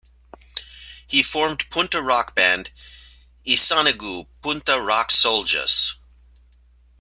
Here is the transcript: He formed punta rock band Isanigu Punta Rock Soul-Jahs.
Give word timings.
He 1.05 1.21
formed 1.21 1.69
punta 1.69 2.01
rock 2.01 2.33
band 2.33 2.71
Isanigu 3.45 4.25
Punta 4.41 4.81
Rock 4.81 5.11
Soul-Jahs. 5.11 5.93